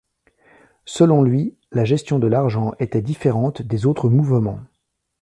[0.85, 4.59] Selon lui la gestion de l'argent était différente des autres mouvements.